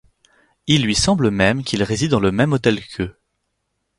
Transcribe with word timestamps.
Il 0.65 0.81
lui 0.81 0.95
semble 0.95 1.29
même 1.29 1.63
qu'il 1.63 1.83
réside 1.83 2.09
dans 2.09 2.19
le 2.19 2.31
même 2.31 2.53
hôtel 2.53 2.83
qu'eux. 2.83 3.15